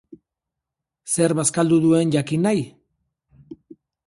Zer 1.15 1.35
bazkaldu 1.41 1.79
duen 1.85 2.15
jakin 2.17 2.45
nahi? 2.47 2.65